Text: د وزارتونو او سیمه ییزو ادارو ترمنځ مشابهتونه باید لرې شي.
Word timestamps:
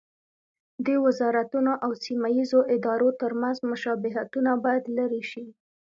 د 0.85 0.87
وزارتونو 1.05 1.71
او 1.83 1.91
سیمه 2.03 2.29
ییزو 2.37 2.59
ادارو 2.75 3.09
ترمنځ 3.21 3.57
مشابهتونه 3.71 4.51
باید 4.63 4.83
لرې 4.97 5.23
شي. 5.31 5.45